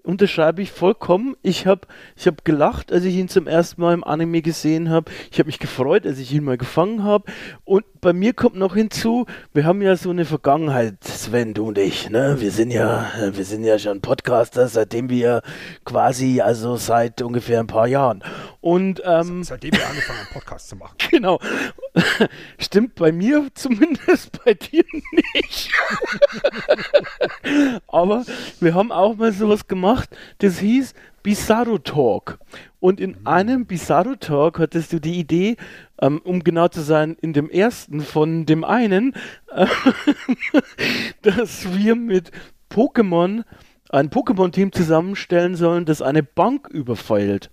unterschreibe 0.05 0.63
ich 0.63 0.73
vollkommen. 0.73 1.37
Ich 1.43 1.67
habe 1.67 1.83
ich 2.17 2.27
hab 2.27 2.45
gelacht, 2.45 2.93
als 2.93 3.05
ich 3.05 3.15
ihn 3.17 3.29
zum 3.29 3.47
ersten 3.47 3.81
Mal 3.81 3.95
im 3.95 4.05
Anime 4.05 4.43
gesehen 4.43 4.91
habe. 4.91 5.11
Ich 5.31 5.39
habe 5.39 5.47
mich 5.47 5.59
gefreut, 5.59 6.07
als 6.07 6.19
ich 6.19 6.33
ihn 6.33 6.45
mal 6.45 6.59
gefangen 6.59 7.05
habe. 7.05 7.31
Und 7.65 7.85
bei 8.01 8.13
mir 8.13 8.33
kommt 8.33 8.57
noch 8.57 8.75
hinzu, 8.75 9.27
wir 9.53 9.65
haben 9.65 9.83
ja 9.83 9.97
so 9.97 10.11
eine 10.11 10.25
Vergangenheit, 10.25 11.03
Sven, 11.05 11.55
du 11.55 11.69
und 11.69 11.79
ich. 11.79 12.11
Ne? 12.11 12.37
Wir 12.39 12.51
sind 12.51 12.71
ja, 12.71 13.07
wir 13.33 13.45
sind 13.45 13.65
ja 13.65 13.79
schon 13.79 14.01
Podcaster, 14.01 14.69
seitdem 14.69 15.11
wir 15.11 15.43
quasi, 15.85 16.41
also 16.41 16.77
seit 16.77 17.23
ungefähr 17.23 17.61
ein 17.61 17.67
paar 17.67 17.87
Jahren. 17.87 18.23
Und 18.61 19.01
ähm, 19.05 19.43
seitdem 19.43 19.73
wir 19.73 19.89
angefangen 19.89 20.19
haben, 20.19 20.33
Podcast 20.33 20.69
zu 20.69 20.77
machen. 20.77 20.97
Genau. 21.11 21.41
Stimmt 22.59 22.95
bei 22.95 23.11
mir 23.11 23.49
zumindest, 23.55 24.39
bei 24.45 24.55
dir 24.55 24.85
nicht. 24.93 25.73
Aber 27.89 28.25
wir 28.61 28.75
haben 28.75 28.93
auch 28.93 29.17
mal 29.17 29.33
sowas 29.33 29.67
gemacht, 29.67 30.09
das 30.39 30.59
hieß 30.61 30.95
Bizarro 31.23 31.79
Talk. 31.79 32.39
Und 32.79 33.01
in 33.01 33.27
einem 33.27 33.67
Bizarro 33.67 34.15
Talk 34.17 34.59
hattest 34.59 34.93
du 34.93 35.01
die 35.01 35.19
Idee, 35.19 35.57
ähm, 36.01 36.21
um 36.25 36.45
genau 36.45 36.69
zu 36.69 36.81
sein, 36.83 37.17
in 37.21 37.33
dem 37.33 37.51
ersten 37.51 38.01
von 38.01 38.47
dem 38.47 38.65
einen, 38.65 39.15
äh, 39.49 39.67
dass 41.23 41.77
wir 41.77 41.97
mit 41.97 42.31
Pokémon 42.71 43.45
ein 43.91 44.11
Pokémon-Team 44.11 44.73
zusammenstellen 44.73 45.57
sollen, 45.57 45.85
das 45.85 46.01
eine 46.01 46.23
Bank 46.23 46.69
überfällt. 46.69 47.51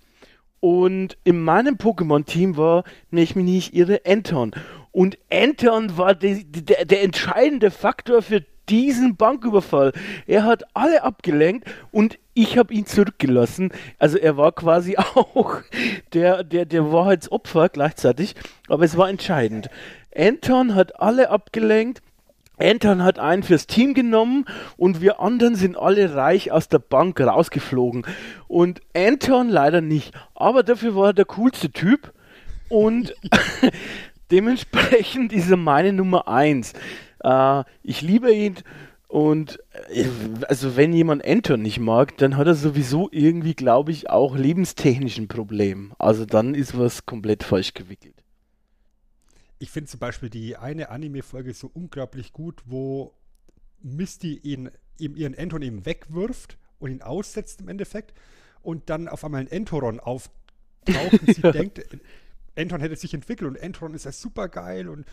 Und 0.60 1.16
in 1.24 1.42
meinem 1.42 1.76
Pokémon-Team 1.76 2.56
war, 2.56 2.84
ne, 3.10 3.22
ich 3.22 3.36
mich 3.36 3.44
nicht 3.44 3.74
irre, 3.74 4.00
Anton. 4.06 4.52
Und 4.90 5.18
Anton 5.30 5.96
war 5.96 6.14
die, 6.14 6.44
die, 6.44 6.64
der, 6.64 6.84
der 6.84 7.02
entscheidende 7.02 7.70
Faktor 7.70 8.22
für 8.22 8.44
diesen 8.68 9.16
Banküberfall. 9.16 9.92
Er 10.26 10.44
hat 10.44 10.64
alle 10.74 11.02
abgelenkt 11.02 11.68
und 11.90 12.18
ich 12.34 12.58
habe 12.58 12.74
ihn 12.74 12.86
zurückgelassen. 12.86 13.70
Also 13.98 14.18
er 14.18 14.36
war 14.36 14.52
quasi 14.52 14.96
auch 15.14 15.62
der, 16.12 16.44
der, 16.44 16.66
der 16.66 16.92
Wahrheitsopfer 16.92 17.68
gleichzeitig, 17.68 18.34
aber 18.68 18.84
es 18.84 18.96
war 18.96 19.08
entscheidend. 19.08 19.70
Anton 20.16 20.74
hat 20.74 21.00
alle 21.00 21.30
abgelenkt 21.30 22.02
Anton 22.58 23.02
hat 23.02 23.18
einen 23.18 23.42
fürs 23.42 23.66
Team 23.66 23.94
genommen 23.94 24.44
und 24.76 25.00
wir 25.00 25.20
anderen 25.20 25.54
sind 25.54 25.76
alle 25.76 26.14
reich 26.14 26.52
aus 26.52 26.68
der 26.68 26.78
Bank 26.78 27.20
rausgeflogen. 27.20 28.06
Und 28.46 28.80
Anton 28.94 29.48
leider 29.48 29.80
nicht. 29.80 30.14
Aber 30.34 30.62
dafür 30.62 30.94
war 30.94 31.08
er 31.08 31.14
der 31.14 31.24
coolste 31.26 31.70
Typ 31.70 32.12
und 32.68 33.14
dementsprechend 34.30 35.32
ist 35.32 35.50
er 35.50 35.56
meine 35.56 35.92
Nummer 35.92 36.28
eins. 36.28 36.72
Äh, 37.22 37.64
ich 37.82 38.02
liebe 38.02 38.32
ihn 38.32 38.56
und 39.06 39.58
äh, 39.90 40.04
also 40.48 40.76
wenn 40.76 40.92
jemand 40.92 41.26
Anton 41.26 41.62
nicht 41.62 41.80
mag, 41.80 42.16
dann 42.18 42.36
hat 42.36 42.46
er 42.46 42.54
sowieso 42.54 43.08
irgendwie, 43.10 43.54
glaube 43.54 43.90
ich, 43.90 44.10
auch 44.10 44.36
lebenstechnischen 44.36 45.28
Problem. 45.28 45.92
Also 45.98 46.26
dann 46.26 46.54
ist 46.54 46.78
was 46.78 47.06
komplett 47.06 47.42
falsch 47.42 47.74
gewickelt 47.74 48.17
ich 49.58 49.70
finde 49.70 49.90
zum 49.90 50.00
Beispiel 50.00 50.30
die 50.30 50.56
eine 50.56 50.88
Anime-Folge 50.90 51.52
so 51.54 51.70
unglaublich 51.72 52.32
gut, 52.32 52.62
wo 52.66 53.14
Misty 53.82 54.34
ihn, 54.36 54.70
ihm 54.98 55.16
ihren 55.16 55.34
Enton 55.34 55.62
eben 55.62 55.86
wegwirft 55.86 56.58
und 56.78 56.90
ihn 56.90 57.02
aussetzt 57.02 57.60
im 57.60 57.68
Endeffekt 57.68 58.14
und 58.62 58.90
dann 58.90 59.08
auf 59.08 59.24
einmal 59.24 59.40
ein 59.40 59.48
Entoron 59.48 60.00
auftaucht 60.00 61.20
und 61.20 61.34
sie 61.34 61.42
denkt, 61.52 61.80
Enton 62.54 62.80
hätte 62.80 62.96
sich 62.96 63.14
entwickelt 63.14 63.48
und 63.48 63.56
Entoron 63.56 63.94
ist 63.94 64.04
ja 64.04 64.12
super 64.12 64.48
geil 64.48 64.88
und 64.88 65.06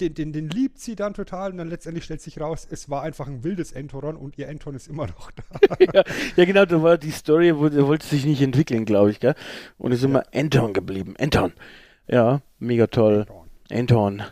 den, 0.00 0.12
den, 0.12 0.32
den 0.32 0.50
liebt 0.50 0.78
sie 0.78 0.94
dann 0.94 1.14
total 1.14 1.52
und 1.52 1.56
dann 1.56 1.68
letztendlich 1.68 2.04
stellt 2.04 2.20
sich 2.20 2.38
raus, 2.38 2.66
es 2.70 2.90
war 2.90 3.02
einfach 3.02 3.26
ein 3.28 3.44
wildes 3.44 3.72
Entoron 3.72 4.16
und 4.16 4.36
ihr 4.36 4.48
Enton 4.48 4.74
ist 4.74 4.88
immer 4.88 5.06
noch 5.06 5.30
da. 5.32 5.76
ja, 5.80 6.04
ja, 6.36 6.44
genau, 6.44 6.66
da 6.66 6.82
war 6.82 6.98
die 6.98 7.10
Story, 7.10 7.56
wo 7.56 7.66
er 7.66 7.86
wollte 7.86 8.06
sich 8.06 8.26
nicht 8.26 8.42
entwickeln, 8.42 8.84
glaube 8.84 9.10
ich, 9.10 9.20
gell? 9.20 9.34
Und 9.78 9.92
ist 9.92 10.02
ja. 10.02 10.08
immer 10.08 10.24
Enton 10.32 10.74
geblieben. 10.74 11.16
Enton. 11.16 11.52
Ja, 12.08 12.42
mega 12.58 12.86
toll. 12.88 13.20
Enton. 13.20 13.45
Anton. 13.70 14.22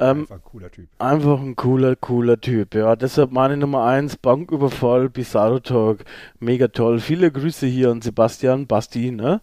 Ähm, 0.00 0.20
einfach 0.20 0.36
ein 0.36 0.42
cooler 0.44 0.70
Typ. 0.70 0.88
Einfach 0.98 1.40
ein 1.40 1.56
cooler, 1.56 1.96
cooler 1.96 2.40
Typ. 2.40 2.74
Ja, 2.74 2.94
deshalb 2.94 3.32
meine 3.32 3.56
Nummer 3.56 3.84
1, 3.84 4.18
Banküberfall, 4.18 5.08
Bizarro 5.08 5.58
Talk. 5.58 6.04
Mega 6.38 6.68
toll. 6.68 7.00
Viele 7.00 7.32
Grüße 7.32 7.66
hier 7.66 7.90
an 7.90 8.00
Sebastian, 8.00 8.68
Basti, 8.68 9.10
ne? 9.10 9.40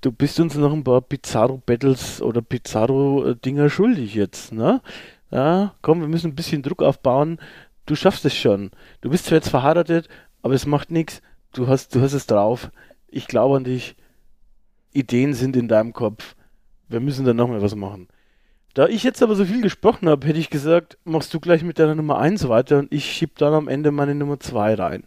Du 0.00 0.10
bist 0.10 0.40
uns 0.40 0.54
noch 0.54 0.72
ein 0.72 0.84
paar 0.84 1.02
Bizarro 1.02 1.62
Battles 1.64 2.22
oder 2.22 2.40
Bizarro 2.40 3.34
Dinger 3.34 3.68
schuldig 3.68 4.14
jetzt, 4.14 4.52
ne? 4.52 4.80
Ja, 5.30 5.74
komm, 5.82 6.00
wir 6.00 6.08
müssen 6.08 6.28
ein 6.28 6.34
bisschen 6.34 6.62
Druck 6.62 6.82
aufbauen. 6.82 7.38
Du 7.84 7.94
schaffst 7.94 8.24
es 8.24 8.34
schon. 8.34 8.70
Du 9.02 9.10
bist 9.10 9.26
zwar 9.26 9.36
jetzt 9.36 9.50
verheiratet, 9.50 10.08
aber 10.40 10.54
es 10.54 10.64
macht 10.64 10.90
nichts. 10.90 11.20
Du 11.52 11.68
hast, 11.68 11.94
du 11.94 12.00
hast 12.00 12.14
es 12.14 12.26
drauf. 12.26 12.70
Ich 13.08 13.26
glaube 13.26 13.56
an 13.56 13.64
dich. 13.64 13.96
Ideen 14.92 15.34
sind 15.34 15.56
in 15.56 15.68
deinem 15.68 15.92
Kopf. 15.92 16.36
Wir 16.88 17.00
müssen 17.00 17.26
dann 17.26 17.36
nochmal 17.36 17.60
was 17.60 17.74
machen. 17.74 18.08
Da 18.74 18.86
ich 18.86 19.02
jetzt 19.02 19.22
aber 19.22 19.34
so 19.34 19.44
viel 19.44 19.62
gesprochen 19.62 20.08
habe, 20.08 20.26
hätte 20.26 20.38
ich 20.38 20.48
gesagt, 20.48 20.96
machst 21.04 21.34
du 21.34 21.40
gleich 21.40 21.64
mit 21.64 21.80
deiner 21.80 21.96
Nummer 21.96 22.18
1 22.18 22.48
weiter 22.48 22.78
und 22.78 22.92
ich 22.92 23.10
schieb 23.10 23.36
dann 23.38 23.52
am 23.52 23.68
Ende 23.68 23.90
meine 23.90 24.14
Nummer 24.14 24.38
2 24.38 24.74
rein. 24.74 25.04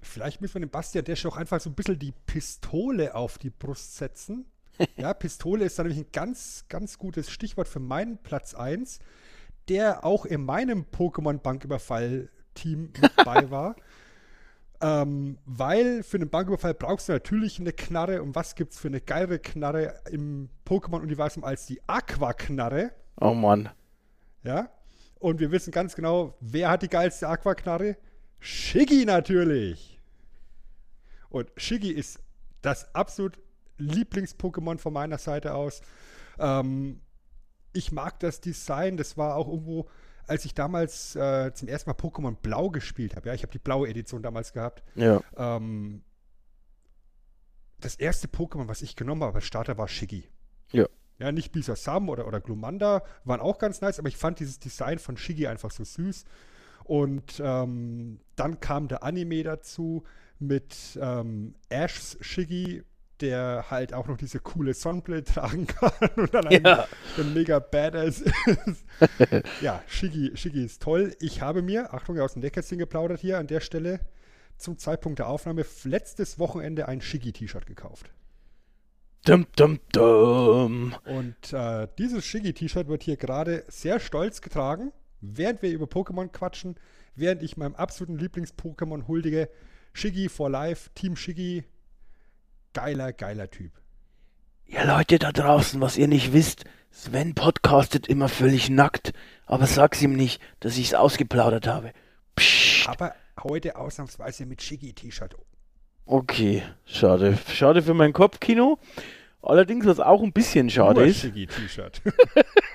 Vielleicht 0.00 0.40
müssen 0.40 0.54
wir 0.54 0.62
dem 0.62 0.70
Bastian 0.70 1.04
Desch 1.04 1.24
auch 1.26 1.36
einfach 1.36 1.60
so 1.60 1.70
ein 1.70 1.74
bisschen 1.74 1.98
die 1.98 2.12
Pistole 2.26 3.14
auf 3.14 3.38
die 3.38 3.50
Brust 3.50 3.96
setzen. 3.96 4.46
ja, 4.96 5.14
Pistole 5.14 5.64
ist 5.64 5.78
da 5.78 5.84
nämlich 5.84 6.00
ein 6.00 6.10
ganz, 6.12 6.64
ganz 6.68 6.98
gutes 6.98 7.30
Stichwort 7.30 7.68
für 7.68 7.78
meinen 7.78 8.18
Platz 8.18 8.54
1, 8.54 8.98
der 9.68 10.04
auch 10.04 10.24
in 10.24 10.44
meinem 10.44 10.86
Pokémon-Banküberfall-Team 10.90 12.92
mit 13.00 13.16
bei 13.24 13.48
war. 13.50 13.76
Ähm, 14.82 15.38
weil 15.46 16.02
für 16.02 16.16
einen 16.16 16.28
Banküberfall 16.28 16.74
brauchst 16.74 17.08
du 17.08 17.12
natürlich 17.12 17.60
eine 17.60 17.72
Knarre. 17.72 18.20
Und 18.20 18.34
was 18.34 18.56
gibt 18.56 18.72
es 18.72 18.80
für 18.80 18.88
eine 18.88 19.00
geile 19.00 19.38
Knarre 19.38 19.94
im 20.10 20.50
Pokémon-Universum 20.66 21.44
als 21.44 21.66
die 21.66 21.80
Aqua-Knarre? 21.86 22.90
Oh 23.20 23.32
Mann. 23.32 23.70
Ja. 24.42 24.70
Und 25.20 25.38
wir 25.38 25.52
wissen 25.52 25.70
ganz 25.70 25.94
genau, 25.94 26.36
wer 26.40 26.68
hat 26.68 26.82
die 26.82 26.88
geilste 26.88 27.28
Aqua-Knarre? 27.28 27.96
Shiggy 28.40 29.04
natürlich. 29.04 30.00
Und 31.28 31.48
Shiggy 31.56 31.92
ist 31.92 32.18
das 32.60 32.92
absolut 32.92 33.38
Lieblings-Pokémon 33.78 34.78
von 34.78 34.92
meiner 34.92 35.18
Seite 35.18 35.54
aus. 35.54 35.80
Ähm, 36.40 37.00
ich 37.72 37.92
mag 37.92 38.18
das 38.18 38.40
Design. 38.40 38.96
Das 38.96 39.16
war 39.16 39.36
auch 39.36 39.46
irgendwo 39.46 39.88
als 40.26 40.44
ich 40.44 40.54
damals 40.54 41.16
äh, 41.16 41.52
zum 41.54 41.68
ersten 41.68 41.90
Mal 41.90 41.96
Pokémon 41.96 42.36
Blau 42.36 42.70
gespielt 42.70 43.16
habe, 43.16 43.28
ja, 43.28 43.34
ich 43.34 43.42
habe 43.42 43.52
die 43.52 43.58
blaue 43.58 43.88
Edition 43.88 44.22
damals 44.22 44.52
gehabt. 44.52 44.82
Ja. 44.94 45.20
Ähm, 45.36 46.02
das 47.80 47.96
erste 47.96 48.28
Pokémon, 48.28 48.68
was 48.68 48.82
ich 48.82 48.96
genommen 48.96 49.22
habe 49.22 49.36
als 49.36 49.44
Starter, 49.44 49.76
war 49.76 49.88
Shiggy. 49.88 50.28
Ja. 50.70 50.86
Ja, 51.18 51.30
nicht 51.30 51.52
Bisasam 51.52 52.08
oder, 52.08 52.26
oder 52.26 52.40
Glumanda 52.40 53.04
waren 53.24 53.40
auch 53.40 53.58
ganz 53.58 53.80
nice, 53.80 53.98
aber 53.98 54.08
ich 54.08 54.16
fand 54.16 54.40
dieses 54.40 54.58
Design 54.58 54.98
von 54.98 55.16
Shiggy 55.16 55.46
einfach 55.46 55.70
so 55.70 55.84
süß. 55.84 56.24
Und 56.84 57.40
ähm, 57.44 58.20
dann 58.34 58.60
kam 58.60 58.88
der 58.88 59.02
Anime 59.04 59.42
dazu 59.44 60.04
mit 60.38 60.98
ähm, 61.00 61.54
Ash's 61.68 62.18
Shiggy, 62.20 62.82
der 63.22 63.66
halt 63.70 63.94
auch 63.94 64.08
noch 64.08 64.16
diese 64.18 64.40
coole 64.40 64.74
Sonnenbrille 64.74 65.24
tragen 65.24 65.66
kann 65.66 66.10
und 66.16 66.34
dann 66.34 66.50
ja. 66.50 66.86
ein, 67.16 67.32
mega 67.32 67.58
Badass 67.60 68.20
ist. 68.20 68.84
ja, 69.62 69.82
Shiggy, 69.86 70.36
Shiggy 70.36 70.64
ist 70.64 70.82
toll. 70.82 71.16
Ich 71.20 71.40
habe 71.40 71.62
mir, 71.62 71.94
Achtung, 71.94 72.18
aus 72.20 72.34
dem 72.34 72.42
Nähkästchen 72.42 72.78
geplaudert 72.78 73.20
hier 73.20 73.38
an 73.38 73.46
der 73.46 73.60
Stelle, 73.60 74.00
zum 74.58 74.78
Zeitpunkt 74.78 75.18
der 75.18 75.28
Aufnahme 75.28 75.64
letztes 75.84 76.38
Wochenende 76.38 76.88
ein 76.88 77.00
Shiggy-T-Shirt 77.00 77.66
gekauft. 77.66 78.10
Dum, 79.24 79.46
dum, 79.56 79.78
dum. 79.92 80.94
Und 81.04 81.52
äh, 81.52 81.86
dieses 81.98 82.24
Shiggy-T-Shirt 82.24 82.88
wird 82.88 83.04
hier 83.04 83.16
gerade 83.16 83.64
sehr 83.68 84.00
stolz 84.00 84.40
getragen, 84.40 84.92
während 85.20 85.62
wir 85.62 85.70
über 85.70 85.86
Pokémon 85.86 86.28
quatschen, 86.28 86.76
während 87.14 87.42
ich 87.42 87.56
meinem 87.56 87.76
absoluten 87.76 88.18
Lieblings-Pokémon 88.18 89.06
huldige. 89.06 89.48
Shiggy 89.92 90.28
for 90.28 90.50
Life, 90.50 90.90
Team 90.94 91.16
Shiggy, 91.16 91.64
geiler, 92.72 93.12
geiler 93.12 93.50
Typ. 93.50 93.72
Ihr 94.66 94.84
Leute 94.84 95.18
da 95.18 95.32
draußen, 95.32 95.80
was 95.80 95.96
ihr 95.96 96.08
nicht 96.08 96.32
wisst, 96.32 96.64
Sven 96.90 97.34
podcastet 97.34 98.06
immer 98.06 98.28
völlig 98.28 98.70
nackt, 98.70 99.12
aber 99.46 99.66
sag's 99.66 100.02
ihm 100.02 100.14
nicht, 100.14 100.40
dass 100.60 100.78
ich's 100.78 100.94
ausgeplaudert 100.94 101.66
habe. 101.66 101.92
Psst. 102.36 102.88
Aber 102.88 103.14
heute 103.42 103.76
ausnahmsweise 103.76 104.46
mit 104.46 104.62
Shiggy-T-Shirt. 104.62 105.36
Okay, 106.04 106.62
schade. 106.84 107.38
Schade 107.48 107.82
für 107.82 107.94
mein 107.94 108.12
Kopfkino. 108.12 108.78
Allerdings, 109.42 109.86
was 109.86 109.98
auch 109.98 110.22
ein 110.22 110.32
bisschen 110.32 110.70
schade 110.70 111.00
Nur 111.00 111.08
ist. 111.08 111.20
Shiggy-T-Shirt. 111.20 112.00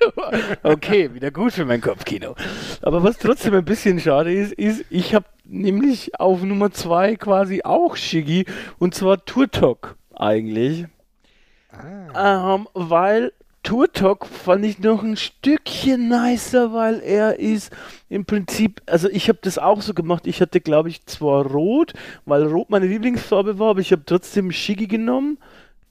okay, 0.63 1.13
wieder 1.13 1.31
gut 1.31 1.53
für 1.53 1.63
mein 1.63 1.79
Kopfkino. 1.79 2.35
Aber 2.81 3.03
was 3.03 3.17
trotzdem 3.17 3.53
ein 3.53 3.63
bisschen 3.63 3.99
schade 4.01 4.33
ist, 4.33 4.51
ist, 4.53 4.83
ich 4.89 5.15
habe 5.15 5.25
nämlich 5.45 6.19
auf 6.19 6.43
Nummer 6.43 6.71
2 6.71 7.15
quasi 7.15 7.61
auch 7.63 7.95
Shiggy 7.95 8.45
und 8.79 8.93
zwar 8.93 9.23
Turtok 9.23 9.95
eigentlich. 10.13 10.85
Ah. 11.71 12.55
Ähm, 12.55 12.67
weil 12.73 13.31
Turtok 13.67 14.25
fand 14.25 14.63
ich 14.63 14.79
noch 14.79 15.03
ein 15.03 15.17
Stückchen 15.17 16.07
nicer, 16.07 16.73
weil 16.73 17.01
er 17.01 17.39
ist 17.39 17.71
im 18.07 18.25
Prinzip, 18.25 18.81
also 18.85 19.09
ich 19.09 19.29
habe 19.29 19.39
das 19.41 19.57
auch 19.57 19.81
so 19.81 19.93
gemacht. 19.93 20.25
Ich 20.25 20.41
hatte, 20.41 20.61
glaube 20.61 20.89
ich, 20.89 21.05
zwar 21.05 21.45
Rot, 21.45 21.93
weil 22.25 22.43
Rot 22.43 22.69
meine 22.69 22.87
Lieblingsfarbe 22.87 23.59
war, 23.59 23.71
aber 23.71 23.81
ich 23.81 23.91
habe 23.91 24.03
trotzdem 24.05 24.51
Shiggy 24.51 24.87
genommen, 24.87 25.37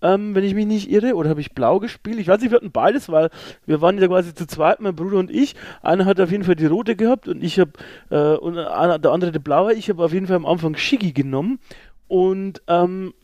ähm, 0.03 0.35
wenn 0.35 0.45
ich 0.45 0.55
mich 0.55 0.67
nicht 0.67 0.91
irre. 0.91 1.15
Oder 1.15 1.31
habe 1.31 1.41
ich 1.41 1.53
Blau 1.53 1.79
gespielt? 1.79 2.19
Ich 2.19 2.29
weiß 2.29 2.41
nicht, 2.41 2.50
wir 2.50 2.57
hatten 2.57 2.73
beides, 2.73 3.09
weil 3.09 3.31
wir 3.65 3.81
waren 3.81 3.99
ja 3.99 4.07
quasi 4.07 4.35
zu 4.35 4.47
zweit, 4.47 4.81
mein 4.81 4.95
Bruder 4.95 5.19
und 5.19 5.31
ich. 5.31 5.55
Einer 5.83 6.05
hat 6.05 6.21
auf 6.21 6.31
jeden 6.31 6.45
Fall 6.45 6.57
die 6.57 6.67
rote 6.67 6.97
gehabt 6.97 7.29
und 7.29 7.43
ich 7.43 7.59
habe, 7.59 7.73
äh, 8.11 8.37
und 8.37 8.59
einer, 8.59 8.99
der 8.99 9.12
andere 9.12 9.33
die 9.33 9.38
blaue. 9.38 9.75
Ich 9.75 9.88
habe 9.88 10.05
auf 10.05 10.12
jeden 10.12 10.26
Fall 10.26 10.37
am 10.37 10.47
Anfang 10.47 10.76
Shiggy 10.76 11.12
genommen. 11.12 11.59
Und 12.09 12.62
ähm, 12.69 13.15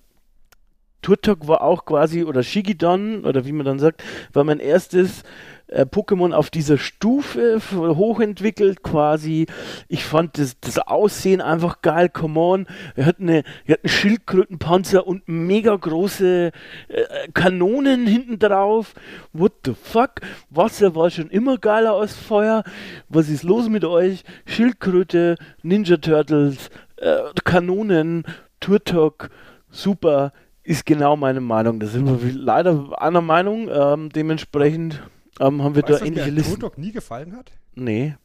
Turtok 1.03 1.49
war 1.49 1.63
auch 1.63 1.85
quasi, 1.85 2.25
oder 2.25 2.43
Shigidon, 2.43 3.25
oder 3.25 3.45
wie 3.45 3.53
man 3.53 3.67
dann 3.67 3.79
sagt, 3.79 4.03
war 4.33 4.45
mein 4.45 4.61
erstes 4.61 5.25
äh, 5.73 5.87
Pokémon 5.87 6.33
auf 6.33 6.51
dieser 6.51 6.79
Stufe 6.79 7.61
hochentwickelt 7.73 8.83
quasi. 8.83 9.47
Ich 9.89 10.05
fand 10.05 10.39
das, 10.39 10.59
das 10.61 10.79
Aussehen 10.79 11.41
einfach 11.41 11.83
geil, 11.83 12.09
come 12.09 12.39
on. 12.39 12.67
Er 12.95 13.07
hat, 13.07 13.21
eine, 13.21 13.43
er 13.67 13.75
hat 13.75 13.85
einen 13.85 13.91
Schildkrötenpanzer 13.91 15.07
und 15.07 15.27
mega 15.27 15.75
große 15.75 16.53
äh, 16.89 17.29
Kanonen 17.35 18.07
hinten 18.07 18.39
drauf. 18.39 18.95
What 19.33 19.53
the 19.65 19.75
fuck? 19.75 20.21
Wasser 20.51 20.95
war 20.95 21.11
schon 21.11 21.31
immer 21.31 21.59
geiler 21.59 21.95
als 21.95 22.15
Feuer. 22.15 22.65
Was 23.09 23.29
ist 23.29 23.43
los 23.43 23.69
mit 23.69 23.85
euch? 23.85 24.25
Schildkröte, 24.47 25.37
Ninja 25.63 25.97
Turtles, 25.97 26.71
äh, 26.97 27.19
Kanonen, 27.45 28.25
Turtok, 28.61 29.31
super 29.71 30.33
ist 30.65 30.87
genau 30.87 31.17
meine 31.17 31.41
Meinung. 31.41 31.81
Da 31.81 31.87
sind 31.87 32.07
wir 32.07 32.33
leider 32.33 33.01
einer 33.01 33.21
Meinung. 33.21 33.69
Ähm, 33.73 34.11
dementsprechend 34.11 35.03
ähm, 35.41 35.63
haben 35.63 35.75
wir 35.75 35.83
weißt, 35.83 36.03
da 36.03 36.05
ähnliche 36.05 36.31
mir 36.31 36.37
Listen. 36.37 36.61
Turtok 36.61 36.79
nie 36.79 36.93
gefallen 36.93 37.37
hat? 37.37 37.53
Nee. 37.75 38.17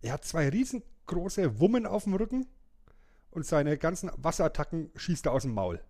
Er 0.00 0.14
hat 0.14 0.24
zwei 0.24 0.48
riesengroße 0.48 1.60
Wummen 1.60 1.86
auf 1.86 2.04
dem 2.04 2.14
Rücken 2.14 2.46
und 3.30 3.46
seine 3.46 3.78
ganzen 3.78 4.10
Wasserattacken 4.16 4.90
schießt 4.96 5.26
er 5.26 5.32
aus 5.32 5.42
dem 5.42 5.54
Maul. 5.54 5.80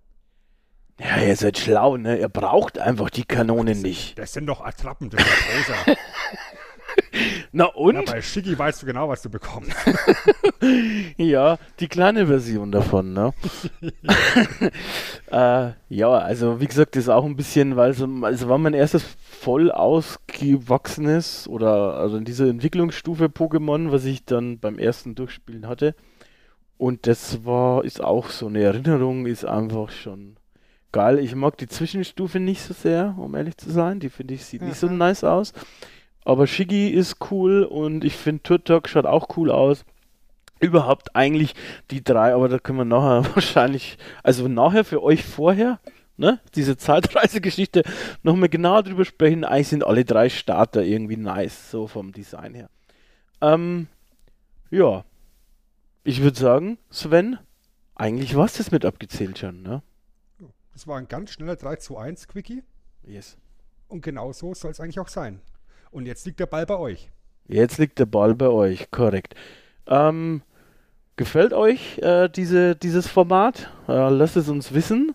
Ja, 1.01 1.21
ihr 1.23 1.37
seid 1.37 1.59
schlau, 1.59 1.97
ne? 1.97 2.19
Er 2.19 2.29
braucht 2.29 2.79
einfach 2.79 3.11
die 3.11 3.25
Kanone 3.25 3.73
das 3.73 3.83
nicht. 3.83 4.19
das 4.19 4.33
sind 4.33 4.47
doch 4.47 4.61
Attrappen, 4.61 5.11
das 5.11 5.23
ist 5.23 5.69
ja 5.87 5.95
Na 7.53 7.67
und? 7.67 7.95
Ja, 7.95 8.03
bei 8.03 8.23
Shiggy 8.23 8.59
weißt 8.59 8.83
du 8.83 8.87
genau, 8.87 9.09
was 9.09 9.23
du 9.23 9.31
bekommst. 9.31 9.73
ja, 11.17 11.59
die 11.81 11.89
kleine 11.89 12.27
Version 12.27 12.73
davon, 12.73 13.13
ne? 13.13 13.33
äh, 15.31 15.73
ja, 15.89 16.11
also 16.11 16.61
wie 16.61 16.67
gesagt, 16.67 16.97
das 16.97 17.05
ist 17.05 17.09
auch 17.09 17.25
ein 17.25 17.37
bisschen, 17.37 17.77
weil 17.77 17.95
so, 17.95 18.07
also 18.23 18.49
war 18.49 18.59
mein 18.59 18.75
erstes 18.75 19.05
voll 19.23 19.71
ausgewachsenes 19.71 21.49
oder 21.49 21.97
also 21.97 22.17
in 22.17 22.25
dieser 22.25 22.49
Entwicklungsstufe 22.49 23.27
Pokémon, 23.27 23.93
was 23.93 24.05
ich 24.05 24.25
dann 24.25 24.59
beim 24.59 24.79
ersten 24.79 25.15
Durchspielen 25.15 25.67
hatte. 25.67 25.95
Und 26.79 27.07
das 27.07 27.45
war, 27.45 27.85
ist 27.85 28.03
auch 28.03 28.31
so 28.31 28.47
eine 28.47 28.63
Erinnerung, 28.63 29.27
ist 29.27 29.45
einfach 29.45 29.91
schon 29.91 30.37
geil. 30.93 31.19
Ich 31.19 31.35
mag 31.35 31.57
die 31.57 31.67
Zwischenstufe 31.67 32.39
nicht 32.39 32.63
so 32.63 32.75
sehr, 32.75 33.15
um 33.19 33.35
ehrlich 33.35 33.57
zu 33.57 33.71
sein. 33.71 33.99
Die 33.99 34.11
finde 34.11 34.35
ich, 34.35 34.45
sieht 34.45 34.63
Aha. 34.63 34.69
nicht 34.69 34.79
so 34.79 34.89
nice 34.89 35.25
aus. 35.25 35.53
Aber 36.25 36.47
Shiggy 36.47 36.89
ist 36.89 37.17
cool 37.31 37.65
und 37.65 38.05
ich 38.05 38.17
finde 38.17 38.43
Turtok 38.43 38.89
schaut 38.89 39.07
auch 39.07 39.37
cool 39.37 39.51
aus. 39.51 39.85
Überhaupt 40.61 41.17
eigentlich 41.17 41.55
die 41.91 42.05
drei, 42.05 42.35
aber 42.35 42.49
da 42.49 42.59
können 42.59 42.79
wir 42.79 42.85
nachher 42.85 43.25
wahrscheinlich, 43.35 43.99
also 44.23 44.47
nachher 44.47 44.85
für 44.85 45.03
euch 45.03 45.25
vorher, 45.25 45.81
ne, 46.17 46.41
diese 46.55 46.77
Zeitreisegeschichte 46.77 47.83
nochmal 48.23 48.49
genau 48.49 48.81
drüber 48.83 49.05
sprechen. 49.05 49.45
Eigentlich 49.45 49.69
sind 49.69 49.85
alle 49.85 50.05
drei 50.05 50.29
Starter 50.29 50.85
irgendwie 50.85 51.17
nice, 51.17 51.71
so 51.71 51.89
vom 51.89 52.13
Design 52.13 52.55
her. 52.55 52.71
Ähm, 53.41 53.89
ja. 54.71 55.05
Ich 56.05 56.23
würde 56.23 56.39
sagen, 56.39 56.79
Sven, 56.91 57.39
eigentlich 57.95 58.35
war 58.37 58.47
es 58.47 58.55
das 58.55 58.71
mit 58.71 58.85
abgezählt 58.85 59.39
schon, 59.39 59.63
ne? 59.63 59.83
Das 60.73 60.87
war 60.87 60.99
ein 60.99 61.07
ganz 61.07 61.31
schneller 61.31 61.57
3 61.57 61.77
zu 61.77 61.97
1 61.97 62.29
Quickie. 62.29 62.63
Yes. 63.05 63.37
Und 63.89 64.01
genau 64.03 64.33
so 64.33 64.55
soll 64.55 64.71
es 64.71 64.81
eigentlich 64.81 64.99
auch 64.99 65.09
sein. 65.09 65.41
Und 65.93 66.07
jetzt 66.07 66.27
liegt 66.27 66.41
der 66.41 66.47
Ball 66.47 66.67
bei 66.67 66.77
euch. 66.77 67.11
Jetzt 67.47 67.79
liegt 67.79 67.99
der 67.99 68.07
Ball 68.07 68.35
bei 68.35 68.49
euch, 68.49 68.91
korrekt. 68.91 69.35
Ähm, 69.87 70.43
gefällt 71.17 71.53
euch 71.53 71.99
äh, 71.99 72.29
diese, 72.29 72.75
dieses 72.75 73.07
Format? 73.07 73.71
Äh, 73.89 74.09
lasst 74.09 74.37
es 74.37 74.49
uns 74.49 74.73
wissen. 74.73 75.15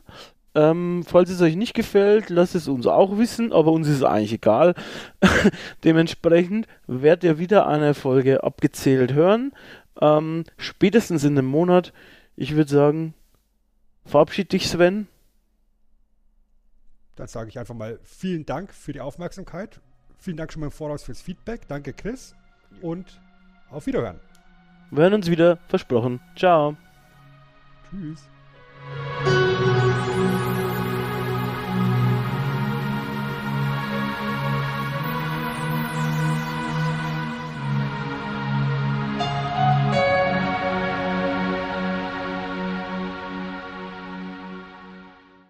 Ähm, 0.53 1.03
falls 1.05 1.31
es 1.31 1.41
euch 1.41 1.55
nicht 1.55 1.73
gefällt, 1.73 2.29
lasst 2.29 2.53
es 2.53 2.67
uns 2.67 2.85
auch 2.85 3.17
wissen, 3.17 3.51
aber 3.53 3.71
uns 3.71 3.87
ist 3.87 3.97
es 3.97 4.03
eigentlich 4.03 4.33
egal. 4.33 4.75
Dementsprechend 5.83 6.67
werdet 6.85 7.23
ihr 7.23 7.39
wieder 7.39 7.67
eine 7.67 7.95
Folge 7.95 8.43
abgezählt 8.43 9.13
hören. 9.13 9.51
Ähm, 9.99 10.43
spätestens 10.57 11.23
in 11.23 11.37
einem 11.37 11.47
Monat. 11.47 11.91
Ich 12.35 12.55
würde 12.55 12.69
sagen, 12.69 13.15
verabschied 14.05 14.51
dich, 14.51 14.69
Sven. 14.69 15.07
Dann 17.15 17.27
sage 17.27 17.49
ich 17.49 17.57
einfach 17.57 17.73
mal 17.73 17.99
vielen 18.03 18.45
Dank 18.45 18.71
für 18.73 18.93
die 18.93 19.01
Aufmerksamkeit 19.01 19.81
Vielen 20.17 20.37
Dank 20.37 20.51
schon 20.51 20.61
mal 20.61 20.67
im 20.67 20.71
Voraus 20.71 21.03
fürs 21.03 21.21
Feedback. 21.21 21.67
Danke, 21.67 21.93
Chris. 21.93 22.35
Und 22.81 23.19
auf 23.69 23.85
Wiederhören. 23.85 24.19
Wir 24.91 25.03
hören 25.03 25.13
uns 25.13 25.29
wieder. 25.29 25.57
Versprochen. 25.67 26.19
Ciao. 26.35 26.75
Tschüss. 27.89 28.27